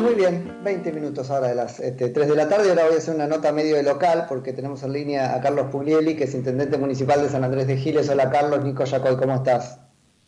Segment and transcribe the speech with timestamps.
[0.00, 0.62] Muy bien.
[0.62, 2.70] 20 minutos ahora de las este, 3 de la tarde.
[2.70, 5.66] Ahora voy a hacer una nota medio de local porque tenemos en línea a Carlos
[5.72, 8.08] Puglieli, que es intendente municipal de San Andrés de Giles.
[8.08, 9.78] Hola Carlos, Nico Yacoy, ¿cómo estás?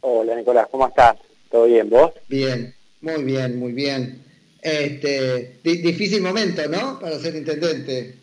[0.00, 1.16] Hola Nicolás, ¿cómo estás?
[1.50, 1.88] ¿Todo bien?
[1.88, 2.12] ¿Vos?
[2.28, 4.24] Bien, muy bien, muy bien.
[4.60, 6.98] Este, difícil momento, ¿no?
[6.98, 8.16] Para ser intendente.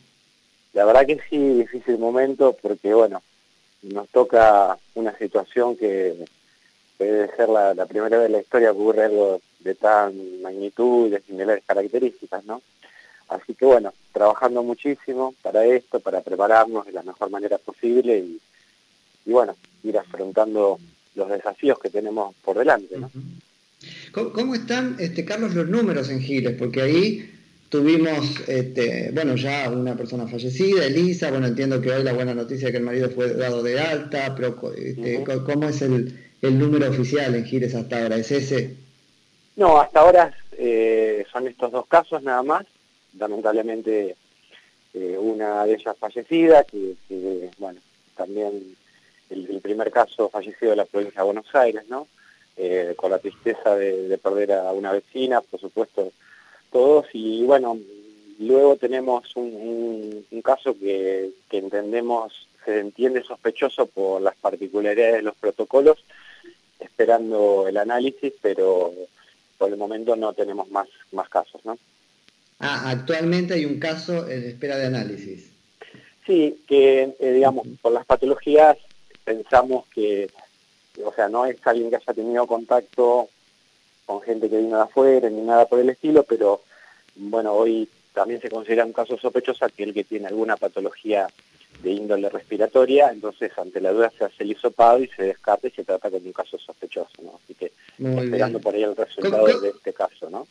[0.73, 3.21] La verdad que sí, difícil momento porque, bueno,
[3.83, 6.25] nos toca una situación que
[6.97, 11.09] puede ser la, primera vez en la historia que ocurre algo de tan magnitud y
[11.11, 12.61] de similares características, ¿no?
[13.29, 19.31] Así que bueno, trabajando muchísimo para esto, para prepararnos de la mejor manera posible y,
[19.31, 20.79] bueno, ir afrontando
[21.15, 23.11] los desafíos que tenemos por delante, ¿no?
[24.11, 26.55] ¿Cómo, están, este, Carlos, los números en Giles?
[26.57, 27.31] Porque ahí
[27.69, 32.67] tuvimos, este, bueno, ya una persona fallecida, Elisa, bueno, entiendo que hoy la buena noticia
[32.67, 36.89] es que el marido fue dado de alta, pero este, ¿cómo es el, el número
[36.89, 38.17] oficial en Giles hasta ahora?
[38.17, 38.86] ¿Es ese?
[39.57, 42.65] No, hasta ahora eh, son estos dos casos nada más.
[43.17, 44.15] Lamentablemente
[44.93, 46.93] eh, una de ellas fallecida, que,
[47.57, 47.79] bueno,
[48.15, 48.75] también
[49.31, 52.07] el, primer caso fallecido de la provincia de Buenos Aires, ¿no?
[52.55, 56.11] Eh, con la tristeza de, perder a una vecina, por supuesto,
[56.71, 57.07] todos.
[57.13, 57.79] Y bueno,
[58.37, 65.35] luego tenemos un, caso que, que entendemos, se entiende sospechoso por las particularidades de los
[65.35, 65.97] protocolos,
[66.79, 68.93] esperando el análisis, pero
[69.57, 71.77] por el momento no tenemos más, más casos, ¿no?
[72.59, 75.51] Ah, actualmente hay un caso en espera de análisis.
[76.25, 78.77] Sí, que eh, digamos, por las patologías
[79.23, 80.29] pensamos que,
[81.03, 83.29] o sea, no es alguien que haya tenido contacto
[84.05, 86.63] con gente que vino de afuera ni nada por el estilo, pero
[87.15, 91.27] bueno, hoy también se considera un caso sospechoso aquel que tiene alguna patología
[91.83, 95.71] de índole respiratoria, entonces ante la duda se hace el hisopado y se descarta y
[95.71, 97.39] se trata como un caso sospechoso, ¿no?
[97.43, 100.47] Así que esperando por ahí el resultado de este caso, ¿no?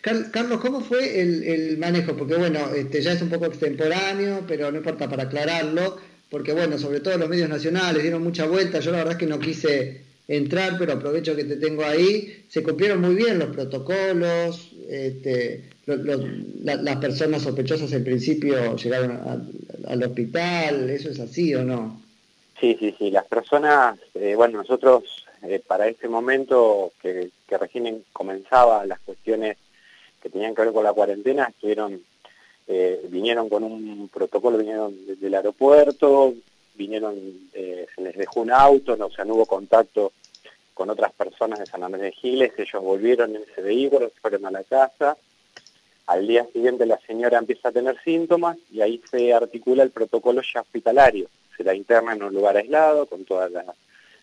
[0.00, 2.16] Carlos, ¿cómo fue el, manejo?
[2.16, 5.98] Porque bueno, este, ya es un poco extemporáneo, pero no importa para aclararlo,
[6.30, 9.26] porque bueno, sobre todo los medios nacionales dieron mucha vuelta, yo la verdad es que
[9.26, 14.70] no quise entrar, pero aprovecho que te tengo ahí, se cumplieron muy bien los protocolos,
[14.88, 19.50] este, las personas sospechosas en principio llegaron
[19.86, 22.02] al hospital, ¿eso es así o no?
[22.60, 28.84] Sí, sí, sí, las personas, eh, bueno, nosotros eh, para ese momento que, recién comenzaba
[28.84, 29.56] las cuestiones
[30.20, 35.34] que tenían que ver con la cuarentena, eh, vinieron con un protocolo, vinieron desde el
[35.34, 36.34] aeropuerto,
[36.78, 37.14] vinieron,
[37.52, 40.12] se les dejó un auto, no, o sea, no hubo contacto
[40.72, 44.50] con otras personas de San Andrés de Giles, ellos volvieron en ese vehículo, fueron a
[44.50, 45.18] la casa,
[46.08, 50.40] al día siguiente la señora empieza a tener síntomas y ahí se articula el protocolo
[50.40, 51.28] ya hospitalario.
[51.54, 53.62] Se la interna en un lugar aislado, con toda la,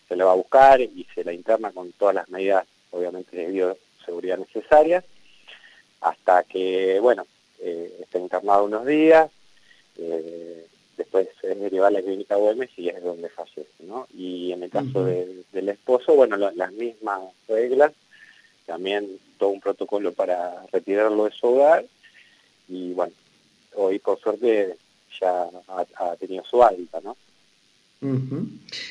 [0.08, 3.46] se la va a buscar y se la interna con todas las medidas, obviamente, de
[3.52, 5.04] bioseguridad necesarias,
[6.00, 7.24] hasta que, bueno,
[7.60, 9.30] eh, está internado unos días,
[9.96, 10.66] eh,
[10.96, 14.06] después es derivada a la clínica Güemes y es donde fallece, ¿no?
[14.14, 17.92] Y en el caso del esposo, bueno, las mismas reglas,
[18.66, 21.84] también todo un protocolo para retirarlo de su hogar
[22.68, 23.12] y bueno,
[23.74, 24.76] hoy por suerte
[25.20, 27.16] ya ha, tenido su alta, ¿no?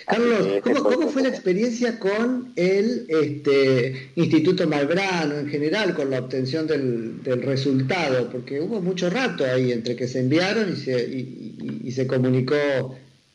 [0.05, 6.65] Carlos, ¿cómo, fue la experiencia con el este, Instituto Malbrano en general, con la obtención
[6.67, 8.29] del, resultado?
[8.29, 12.55] Porque hubo mucho rato ahí entre que se enviaron y se, y se comunicó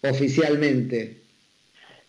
[0.02, 1.20] oficialmente.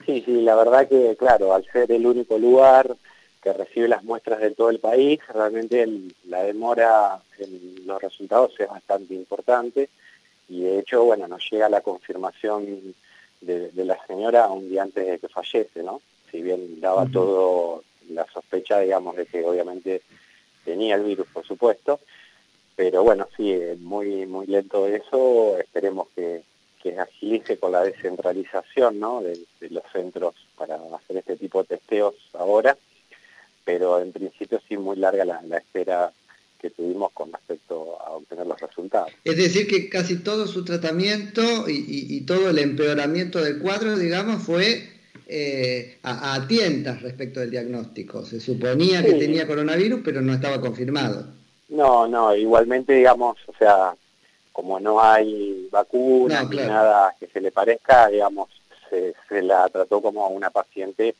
[0.06, 2.96] Sí, sí, la verdad que, claro, al ser el único lugar
[3.42, 5.88] que recibe las muestras de todo el país, realmente
[6.28, 9.90] la demora en los resultados es bastante importante
[10.48, 12.94] y de hecho, bueno, nos llega la confirmación
[13.41, 16.02] de, la señora un día antes de que fallece, ¿no?
[16.29, 20.02] Si bien daba todo la sospecha, digamos, de que obviamente
[20.63, 22.00] tenía el virus, por supuesto,
[22.75, 26.44] pero bueno, sí, muy, muy lento eso, esperemos que,
[26.81, 29.22] que agilice con la descentralización, ¿no?
[29.22, 29.38] de
[29.69, 32.78] los centros para hacer este tipo de testeos ahora
[33.63, 36.12] pero en principio sí muy larga la, espera
[36.62, 39.12] que tuvimos con respecto a obtener los resultados.
[39.24, 44.90] Es decir, que casi todo su tratamiento y, todo el empeoramiento del cuadro, digamos, fue
[45.28, 48.24] eh, a, tientas respecto del diagnóstico.
[48.24, 51.25] Se suponía que tenía coronavirus, pero no estaba confirmado.
[51.69, 53.96] No, no, igualmente, digamos, o sea,
[54.52, 58.50] como no hay vacuna ni nada que se le parezca, digamos,
[58.90, 61.16] se, se la trató como a una paciente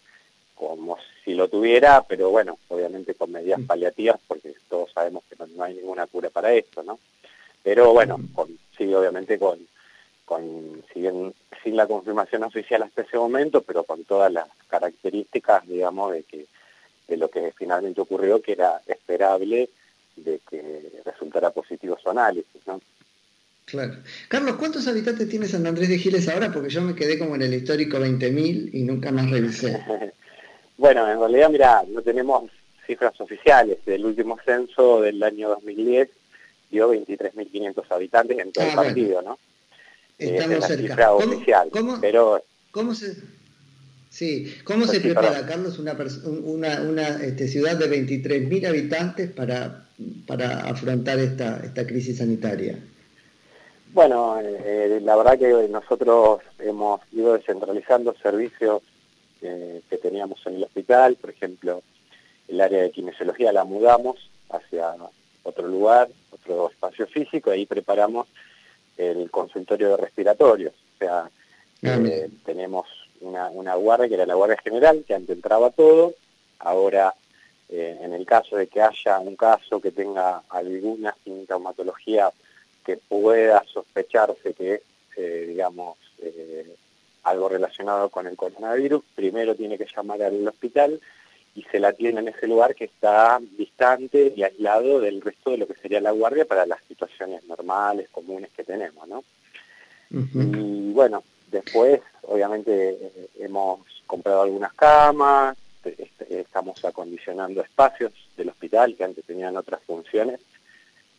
[0.54, 3.66] como si lo tuviera, pero bueno, obviamente con medidas mm.
[3.66, 4.20] paliativas,
[5.02, 7.00] sabemos que no, hay ninguna cura para esto, ¿no?
[7.64, 9.60] Pero bueno, con, sí, obviamente con,
[10.26, 11.34] con, si bien
[11.64, 16.46] sin la confirmación oficial hasta ese momento, pero con todas las características, digamos, de que
[17.08, 19.70] de lo que finalmente ocurrió, que era esperable
[20.16, 22.80] de que resultara positivo su análisis, ¿no?
[23.66, 23.96] Claro.
[24.28, 26.52] Carlos, ¿cuántos habitantes tiene San Andrés de Giles ahora?
[26.52, 29.82] Porque yo me quedé como en el histórico 20.000 y nunca más revisé.
[30.78, 32.50] bueno, en realidad, mira, no tenemos
[32.92, 33.78] cifras oficiales.
[33.86, 36.10] El último censo del año 2010
[36.70, 39.40] dio 23.500 habitantes en todo el partido, ¿no?
[40.18, 40.88] Estamos es la cerca.
[40.88, 41.70] cifra oficial.
[42.02, 42.44] pero...
[42.72, 43.16] ¿Cómo se,
[44.10, 45.96] Sí, ¿cómo se prepara, Carlos, una,
[46.26, 49.88] una, una este, ciudad de 23.000 habitantes para,
[50.28, 52.78] para afrontar esta, esta crisis sanitaria?
[53.94, 58.82] Bueno, eh, la verdad que nosotros hemos ido descentralizando servicios
[59.42, 61.82] eh, que teníamos en el hospital, por ejemplo,
[62.52, 64.94] el área de kinesiología la mudamos hacia
[65.44, 68.28] otro lugar, otro espacio físico, y ahí preparamos
[68.98, 70.74] el consultorio de respiratorios.
[70.74, 71.30] O sea, ah,
[71.82, 72.88] eh, tenemos
[73.22, 76.14] una, guardia que era la guardia general, que antes entraba todo,
[76.60, 77.16] ahora
[77.70, 82.32] eh, en el caso de que haya un caso que tenga alguna sintomatología
[82.86, 84.82] que pueda sospecharse que es,
[85.16, 86.76] eh, digamos, eh,
[87.24, 91.00] algo relacionado con el coronavirus, primero tiene que llamar al hospital
[91.56, 95.58] y se la tiene en ese lugar que está distante y aislado del resto de
[95.58, 99.24] lo que sería la guardia para las situaciones normales, comunes que tenemos, ¿no?
[100.10, 108.96] Y bueno, Después, obviamente, eh, hemos comprado algunas camas, este, estamos acondicionando espacios del hospital
[108.96, 110.40] que antes tenían otras funciones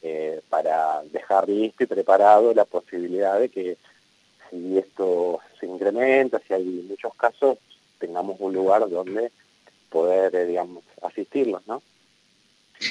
[0.00, 3.76] eh, para dejar listo y preparado la posibilidad de que
[4.48, 7.58] si esto se incrementa, si hay muchos casos,
[7.98, 9.30] tengamos un lugar donde
[9.92, 11.82] poder, eh, digamos, asistirlos, ¿no?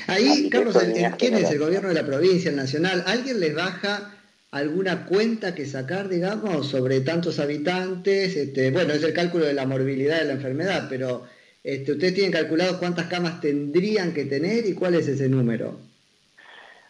[0.07, 0.77] Ahí, Carlos,
[1.17, 3.03] ¿quién es el gobierno de la provincia, el nacional?
[3.07, 4.15] ¿Alguien les baja
[4.51, 8.37] alguna cuenta que sacar, digamos, sobre tantos habitantes?
[8.37, 11.23] Este, bueno, es el cálculo de la morbilidad de la enfermedad, pero
[11.63, 15.77] este, ¿ustedes tienen calculado cuántas camas tendrían que tener y cuál es ese número?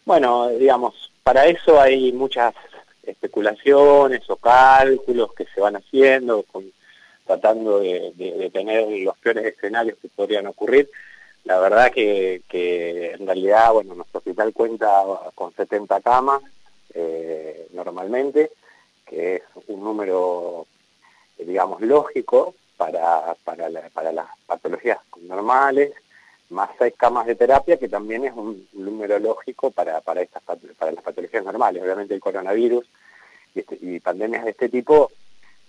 [0.04, 2.54] Bueno, digamos, para eso hay muchas
[3.02, 6.70] especulaciones o cálculos que se van haciendo, con,
[7.32, 10.90] tratando de, tener los peores escenarios que podrían ocurrir.
[11.44, 15.02] La verdad que, en realidad, bueno, nuestro hospital cuenta
[15.34, 16.42] con 70 camas,
[16.94, 18.50] eh, normalmente,
[19.06, 20.66] que es un número,
[21.38, 23.90] digamos, lógico para, para, las
[24.46, 25.92] patologías normales,
[26.50, 30.92] más seis camas de terapia, que también es un número lógico para, para, estas, para
[30.92, 31.82] las patologías normales.
[31.82, 32.84] Obviamente el coronavirus
[33.54, 35.10] y, este, y pandemias de este tipo,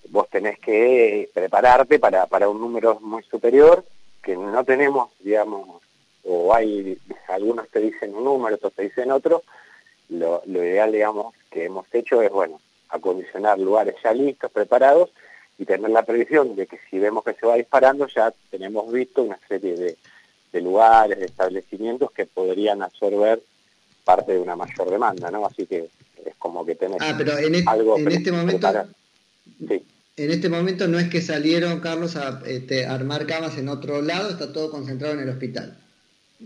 [0.10, 3.84] vos tenés que prepararte para, para un número muy superior,
[4.22, 5.82] que no tenemos, digamos,
[6.24, 6.98] o hay,
[7.28, 9.44] algunos te dicen un número, otros te dicen otro,
[10.10, 12.60] lo, ideal, digamos, que hemos hecho es, bueno,
[12.90, 15.12] acondicionar lugares ya listos, preparados,
[15.58, 19.24] y tener la previsión de que si vemos que se va disparando, ya tenemos visto
[19.24, 19.76] una serie
[20.52, 23.42] de, lugares, de establecimientos que podrían absorber
[24.04, 25.46] parte de una mayor demanda, ¿no?
[25.46, 25.90] Así que
[26.26, 28.68] es como que tenemos ah, pero en, algo en este momento...
[30.16, 34.30] En este momento no es que salieron, Carlos, a este, armar camas en otro lado,
[34.30, 35.76] está todo concentrado en el hospital.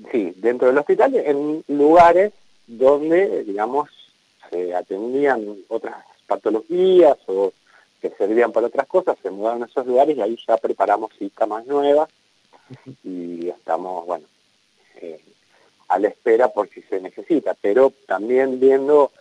[0.09, 2.31] Sí, dentro del hospital, en lugares
[2.65, 3.89] donde, digamos,
[4.49, 5.95] se atendían otras
[6.27, 7.51] patologías o
[8.01, 11.65] que servían para otras cosas, se mudaron a esos lugares y ahí ya preparamos camas
[11.65, 12.07] nuevas
[13.03, 14.25] y estamos, bueno,
[15.01, 15.19] eh,
[15.89, 19.11] a la espera por si se necesita, pero también viendo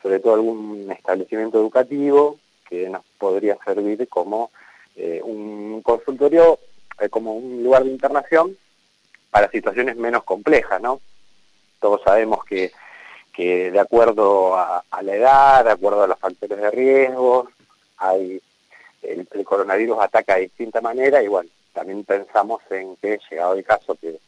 [0.00, 4.50] sobre todo algún establecimiento educativo que nos podría servir como
[4.96, 6.58] eh, un consultorio,
[7.00, 8.56] eh, como un lugar de internación
[9.30, 11.00] para situaciones menos complejas, ¿no?
[11.80, 12.72] Todos sabemos que
[13.36, 17.50] que de acuerdo a, la edad, de acuerdo a los factores de riesgo,
[18.12, 18.40] el,
[19.44, 24.18] coronavirus ataca de distinta manera y bueno, también pensamos en que llegado el caso que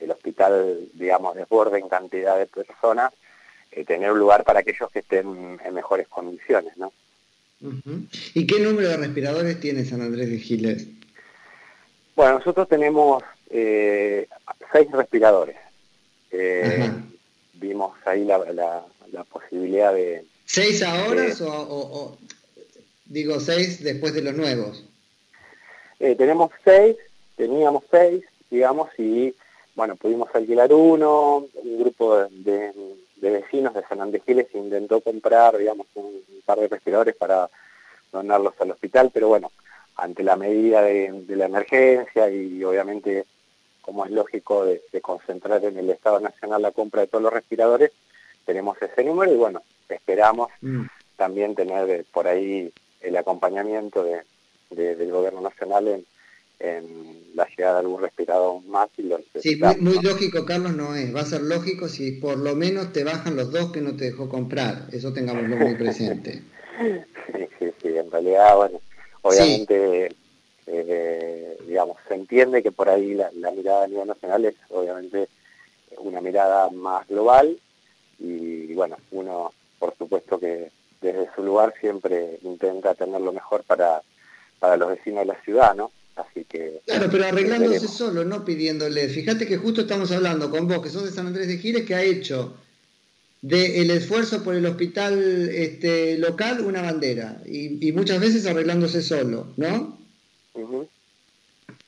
[0.00, 3.12] el hospital, digamos, desborde en cantidad de personas,
[3.70, 6.92] eh, tener un lugar para aquellos que estén en mejores condiciones, ¿no?
[8.34, 10.86] ¿Y qué número de respiradores tiene San Andrés de Giles?
[12.14, 14.28] Bueno, nosotros tenemos eh,
[14.72, 15.56] seis respiradores.
[16.30, 16.90] Eh,
[17.54, 18.38] vimos ahí la,
[19.10, 20.24] la, posibilidad de...
[20.44, 22.16] ¿Seis ahora o,
[23.06, 24.84] digo seis después de los nuevos?
[26.00, 26.96] Eh, tenemos seis,
[27.36, 29.34] teníamos seis, digamos, y
[29.74, 32.26] bueno, pudimos alquilar uno, un grupo
[33.20, 37.50] de, vecinos de San Andrés Giles intentó comprar, digamos, un, par de respiradores para
[38.10, 39.50] donarlos al hospital, pero bueno,
[39.96, 43.26] ante la medida de la emergencia y obviamente
[43.88, 47.90] como es lógico, de, concentrar en el Estado Nacional la compra de todos los respiradores,
[48.44, 50.82] tenemos ese número y bueno, esperamos mm.
[51.16, 52.70] también tener por ahí
[53.00, 54.20] el acompañamiento de,
[54.68, 56.06] del Gobierno Nacional en,
[56.60, 61.14] en la llegada de algún respirador más y lo Sí, muy, lógico, Carlos, no es.
[61.14, 64.06] Va a ser lógico si por lo menos te bajan los dos que no te
[64.06, 64.88] dejó comprar.
[64.92, 66.42] Eso tengámoslo muy presente.
[67.32, 67.88] sí, sí, sí.
[67.96, 68.80] En realidad, bueno,
[69.22, 70.08] obviamente,
[70.66, 75.28] eh, digamos, se entiende que por ahí la, mirada a nivel nacional es obviamente
[75.98, 77.56] una mirada más global
[78.18, 84.02] y, bueno, uno, por supuesto que desde su lugar siempre intenta tener lo mejor para,
[84.58, 85.92] para los vecinos de la ciudad, ¿no?
[86.18, 86.80] Así que...
[86.84, 89.08] Claro, pero arreglándose solo, no pidiéndole.
[89.08, 91.94] Fíjate que justo estamos hablando con vos, que sos de San Andrés de Giles, que
[91.94, 92.56] ha hecho
[93.40, 99.96] del esfuerzo por el hospital este, local una bandera, y, muchas veces arreglándose solo, ¿no?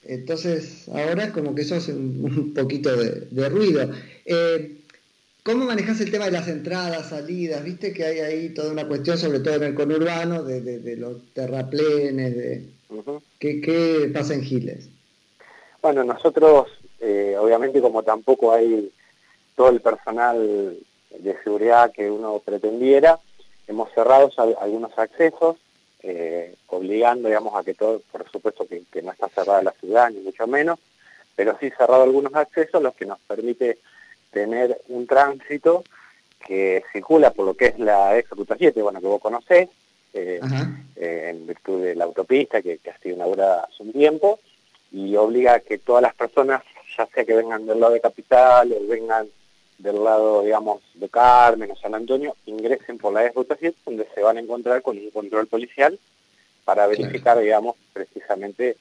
[0.04, 3.90] Entonces, ahora como que eso hace un, poquito de, ruido.
[4.24, 4.79] Eh,
[5.42, 7.64] ¿Cómo manejas el tema de las entradas, salidas?
[7.64, 11.32] Viste que hay ahí toda una cuestión, sobre todo en el conurbano, de, de los
[11.32, 12.80] terraplenes, de
[13.38, 14.88] ¿Qué, pasa en Giles?
[15.80, 16.68] Bueno, nosotros,
[17.00, 18.92] eh, obviamente como tampoco hay
[19.56, 20.78] todo el personal
[21.18, 23.18] de seguridad que uno pretendiera,
[23.66, 24.30] hemos cerrado
[24.60, 25.56] algunos accesos,
[26.02, 30.20] eh, obligando, digamos, a que todo, por supuesto que, no está cerrada la ciudad, ni
[30.20, 30.78] mucho menos,
[31.36, 33.78] pero sí cerrado algunos accesos, los que nos permite
[34.30, 35.84] tener un tránsito
[36.46, 39.68] que circula por lo que es la ex ruta 7, bueno, que vos conocés,
[40.12, 40.40] eh,
[40.96, 44.40] eh, en virtud de la autopista que, ha sido inaugurada hace un tiempo
[44.90, 46.62] y obliga a que todas las personas,
[46.96, 49.28] ya sea que vengan del lado de Capital o vengan
[49.78, 54.20] del lado, digamos, de Carmen o San Antonio, ingresen por la ruta 7 donde se
[54.20, 55.98] van a encontrar con un control policial
[56.64, 58.76] para verificar, digamos, precisamente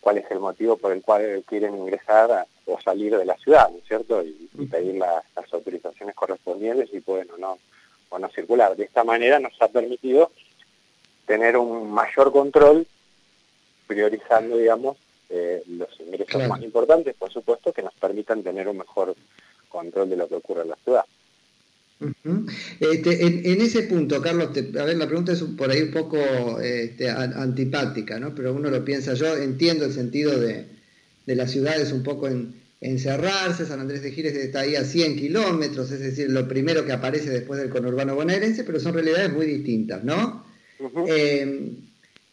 [0.00, 3.78] cuál es el motivo por el cual quieren ingresar o salir de la ciudad, ¿no
[3.78, 4.22] es cierto?
[4.22, 7.58] Y, pedir las autorizaciones correspondientes y pueden o no,
[8.10, 8.76] o no circular.
[8.76, 10.30] De esta manera nos ha permitido
[11.26, 12.86] tener un mayor control,
[13.86, 14.96] priorizando, digamos,
[15.30, 19.14] eh, los ingresos más importantes, por supuesto, que nos permitan tener un mejor
[19.68, 21.04] control de lo que ocurre en la ciudad.
[22.80, 26.18] Este, en, ese punto, Carlos, a ver, la pregunta es por ahí un poco
[26.60, 28.34] este, antipática, ¿no?
[28.34, 30.66] Pero uno lo piensa, yo entiendo el sentido de,
[31.32, 35.16] de las ciudades un poco en encerrarse, San Andrés de Giles está ahí a 100
[35.16, 39.46] kilómetros, es decir, lo primero que aparece después del conurbano bonaerense, pero son realidades muy
[39.46, 40.44] distintas, ¿no?
[41.08, 41.70] Eh,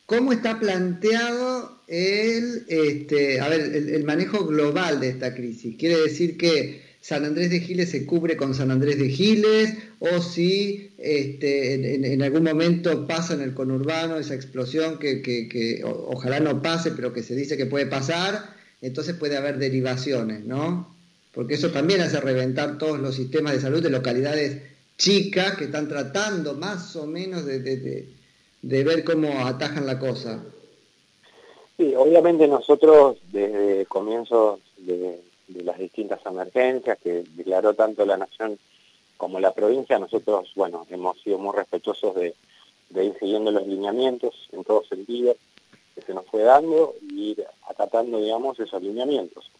[0.05, 5.75] ¿Cómo está planteado el, este, a ver, el, manejo global de esta crisis?
[5.77, 10.21] ¿Quiere decir que San Andrés de Giles se cubre con San Andrés de Giles o
[10.21, 16.91] si este, en, algún momento pasa en el conurbano esa explosión que, ojalá no pase,
[16.91, 20.95] pero que se dice que puede pasar, entonces puede haber derivaciones, ¿no?
[21.33, 24.61] Porque eso también hace reventar todos los sistemas de salud de localidades
[24.97, 27.59] chicas que están tratando más o menos de
[28.61, 30.43] de ver cómo atajan la cosa.
[31.77, 35.21] Sí, obviamente nosotros desde comienzos de,
[35.63, 38.59] las distintas emergencias que declaró tanto la Nación
[39.17, 42.35] como la provincia, nosotros, bueno, hemos sido muy respetuosos de,
[43.03, 45.35] ir siguiendo los lineamientos en todo sentido
[45.99, 49.51] que se nos fue dando y ir acatando, digamos, esos lineamientos.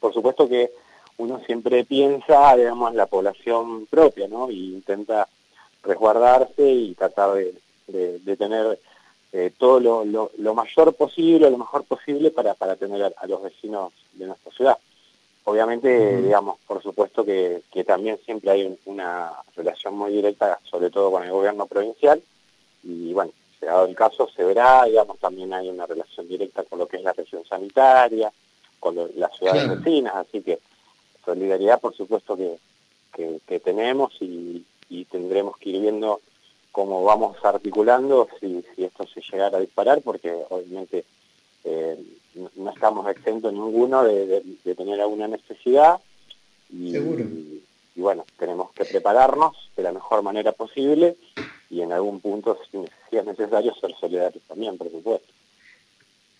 [0.00, 0.70] Por supuesto que
[1.18, 4.50] uno siempre piensa, digamos, la población propia, ¿no?
[4.50, 5.28] Y intenta
[5.82, 7.54] resguardarse y tratar de,
[7.88, 8.78] de, tener
[9.32, 13.92] eh, todo lo, lo, mayor posible, lo mejor posible para, para tener a, los vecinos
[14.12, 14.78] de nuestra ciudad.
[15.44, 21.10] Obviamente, digamos, por supuesto que, que también siempre hay una relación muy directa, sobre todo
[21.10, 22.22] con el gobierno provincial,
[22.84, 26.98] y bueno, el caso, se verá, digamos, también hay una relación directa con lo que
[26.98, 28.32] es la región sanitaria,
[28.78, 30.58] con las ciudades vecinas, así que
[31.24, 32.58] solidaridad, por supuesto, que,
[33.46, 36.20] que, tenemos y, y, tendremos que ir viendo
[36.70, 41.04] cómo vamos articulando si, esto se llegara a disparar, porque obviamente
[41.64, 42.00] eh,
[42.54, 44.42] no estamos exentos ninguno de,
[44.76, 46.00] tener alguna necesidad.
[46.70, 51.16] Y, Y, bueno, tenemos que prepararnos de la mejor manera posible
[51.70, 52.78] y en algún punto, si,
[53.16, 55.28] es necesario, ser solidarios también, por supuesto.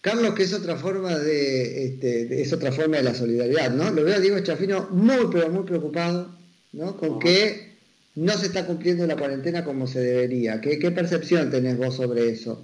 [0.00, 3.90] Carlos, que es otra forma de, este, es otra forma de la solidaridad, ¿no?
[3.90, 6.28] Lo veo a Diego Chafino muy, pero muy preocupado,
[6.72, 6.96] ¿no?
[6.96, 7.76] Con que
[8.14, 10.60] no se está cumpliendo la cuarentena como se debería.
[10.60, 12.62] ¿Qué, percepción tenés vos sobre eso?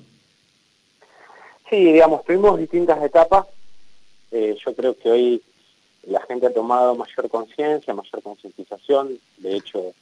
[1.69, 3.47] Sí, digamos, tuvimos distintas etapas.
[4.31, 5.43] Eh, yo creo que hoy
[6.07, 9.19] la gente ha tomado mayor conciencia, mayor concientización.
[9.39, 9.93] De hecho,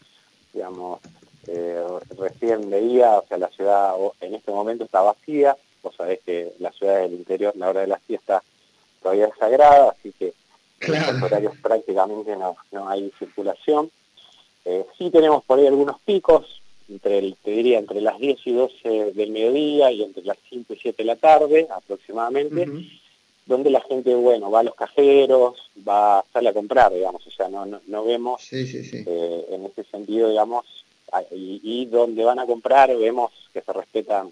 [0.52, 1.00] digamos,
[1.54, 1.85] eh,
[2.18, 5.56] recién veía, o sea, la ciudad en este momento está vacía.
[5.82, 8.42] Vos sabés que la ciudad del interior, la hora de la fiesta,
[9.02, 10.32] todavía es sagrada, así que
[10.80, 13.90] en los horarios prácticamente no, no hay circulación.
[14.64, 19.12] Eh, sí tenemos por ahí algunos picos, entre te diría entre las 10 y 12
[19.12, 22.66] del mediodía y entre las 5 y 7 de la tarde aproximadamente,
[23.44, 27.30] donde la gente, bueno, va a los cajeros, va, a sale a comprar, digamos, o
[27.30, 30.64] sea, no, no, vemos eh, en ese sentido, digamos,
[31.31, 34.31] y, y, donde van a comprar vemos que se respetan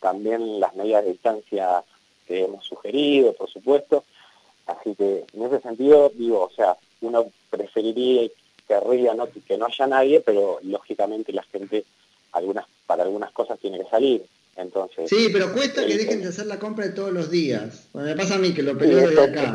[0.00, 1.82] también las medidas de distancia
[2.26, 4.04] que hemos sugerido, por supuesto,
[4.66, 8.32] así que en ese sentido, digo, o sea, uno preferiría y
[8.66, 9.28] querría ¿no?
[9.28, 11.84] que no haya nadie, pero lógicamente la gente
[12.32, 14.24] algunas para algunas cosas tiene que salir.
[14.56, 17.88] Entonces, sí, pero cuesta que dejen de hacer la compra de todos los días.
[17.92, 19.52] Bueno, me pasa a mí que lo peleo de acá.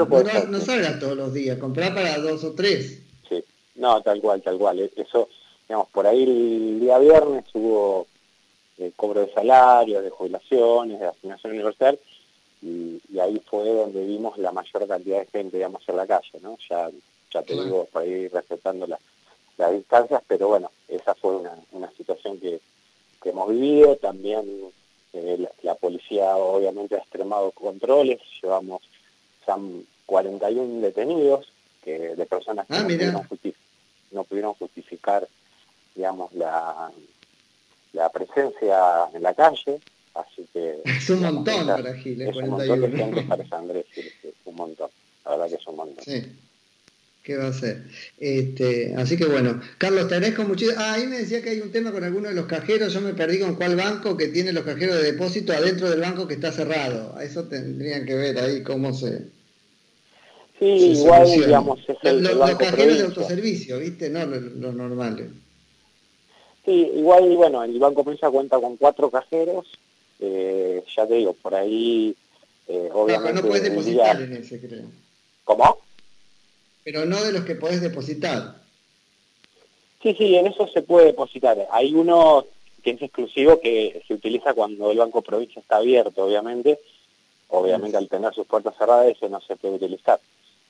[0.50, 3.02] No, salgas todos los días, comprar para dos o tres.
[3.30, 3.44] Sí,
[3.76, 4.90] no, tal cual, tal cual.
[4.96, 5.30] Eso,
[5.68, 8.08] digamos, por ahí el día viernes hubo
[8.78, 12.00] eh, cobro de salarios, de jubilaciones, de asignación universal,
[12.62, 16.58] y, ahí fue donde vimos la mayor cantidad de gente, digamos, en la calle, ¿no?
[16.70, 16.90] Ya,
[17.32, 22.40] ya te digo, por ahí respetando las distancias, pero bueno, esa fue una, una situación
[22.40, 22.60] que,
[23.22, 24.72] que hemos vivido, también
[25.14, 28.82] eh, la, policía obviamente ha extremado controles, llevamos
[29.48, 29.58] ya
[30.06, 31.52] 41 detenidos
[31.84, 32.84] que, de personas que ah,
[34.12, 35.28] no, pudieron justificar,
[35.96, 36.92] digamos, la,
[37.94, 39.80] la presencia en la calle,
[40.14, 40.82] así que...
[40.86, 44.56] Es un montón para Giles, Es un montón de gente para San Andrés, es un
[44.56, 44.90] montón,
[45.24, 46.04] la verdad que es un montón.
[46.04, 46.24] Sí.
[47.26, 47.82] ¿Qué va a ser?
[48.20, 50.78] Este, así que bueno, Carlos, te agradezco muchísimo.
[50.80, 52.94] Ah, ahí me decía que hay un tema con alguno de los cajeros.
[52.94, 56.28] Yo me perdí con cuál banco que tiene los cajeros de depósito adentro del banco
[56.28, 57.16] que está cerrado.
[57.18, 59.24] A eso tendrían que ver ahí cómo se.
[60.60, 64.08] Sí, igual, digamos, es el, los, los cajeros de autoservicio, ¿viste?
[64.12, 65.30] No los, normales.
[66.66, 69.66] Sí, igual, bueno, el Banco Provincia cuenta con cuatro cajeros.
[70.20, 72.16] Eh, ya te digo, por ahí,
[72.68, 73.34] eh, obviamente.
[73.34, 74.86] No, no puedes depositar en ese, creo.
[75.44, 75.86] ¿Cómo?
[76.86, 78.62] pero no de los que podés depositar.
[80.04, 81.68] Sí, sí, en eso se puede depositar.
[81.72, 82.46] Hay uno
[82.84, 86.80] que es exclusivo que se utiliza cuando el Banco Provincia está abierto, obviamente.
[87.48, 90.20] Obviamente al tener sus puertas cerradas ese no se puede utilizar.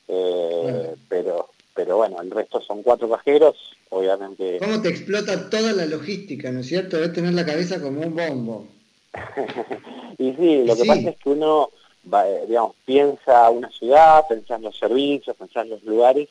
[0.08, 3.56] Eh, pero, pero bueno, el resto son cuatro cajeros,
[3.90, 4.58] obviamente.
[4.60, 6.96] ¿Cómo te explota toda la logística, no es cierto?
[6.98, 8.68] Debes tener la cabeza como un bombo.
[10.18, 11.70] y sí, lo que pasa es que uno
[12.12, 16.30] eh, digamos, piensa una ciudad, piensa en los servicios, piensa en los lugares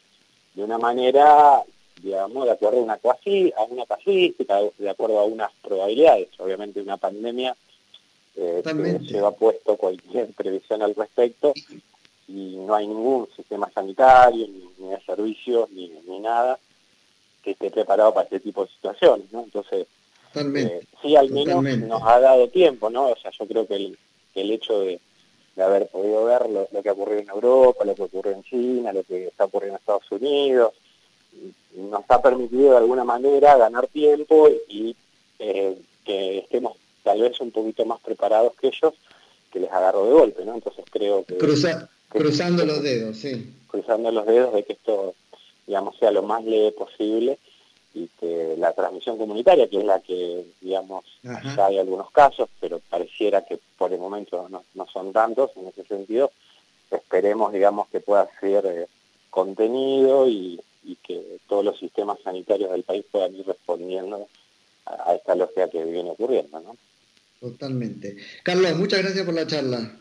[0.55, 1.63] de una manera,
[2.01, 6.29] digamos, de acuerdo a una, cuasi, a una casuística, de acuerdo a unas probabilidades.
[6.39, 7.57] Obviamente una pandemia
[8.37, 8.63] eh,
[9.09, 11.53] se ha puesto cualquier previsión al respecto
[12.29, 16.59] y no hay ningún sistema sanitario, ni, de servicios, ni, ni, nada
[17.43, 19.43] que esté preparado para este tipo de situaciones, ¿no?
[19.43, 19.87] Entonces,
[20.35, 23.09] eh, sí, al menos nos ha dado tiempo, ¿no?
[23.09, 23.99] O sea, yo creo que el,
[24.35, 25.01] el hecho de
[25.57, 28.93] de haber podido ver lo, que ha ocurrido en Europa, lo que ocurrió en China,
[28.93, 30.73] lo que está ocurriendo en Estados Unidos.
[31.77, 34.97] Nos ha permitido de alguna manera ganar tiempo y
[35.39, 38.95] eh, que estemos tal vez un poquito más preparados que ellos,
[39.53, 40.55] que les agarró de golpe, ¿no?
[40.55, 41.35] Entonces creo que...
[42.15, 43.55] cruzando los dedos, sí.
[43.69, 45.15] Cruzando los dedos de que esto,
[45.67, 47.39] digamos, sea lo más leve posible
[47.95, 52.81] y que la transmisión comunitaria, que es la que, digamos, ya hay algunos casos, pero
[52.91, 56.33] pareciera que por el momento no, son tantos en ese sentido,
[56.91, 58.87] esperemos, digamos, que pueda ser eh,
[59.31, 60.61] contenido y,
[61.03, 64.27] que todos los sistemas sanitarios del país puedan ir respondiendo
[64.87, 66.77] a, esta lógica que viene ocurriendo, ¿no?
[67.41, 68.17] Totalmente.
[68.43, 69.99] Carlos, muchas gracias por la charla.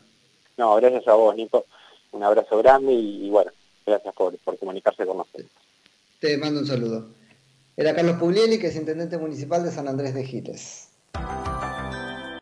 [0.55, 1.65] No, gracias a vos, Nico.
[2.13, 3.51] Un abrazo grande y, bueno,
[3.85, 5.47] gracias por, comunicarse con nosotros.
[6.19, 7.09] Te mando un saludo.
[7.75, 10.89] Era Carlos Puglieli, que es intendente municipal de San Andrés de Giles.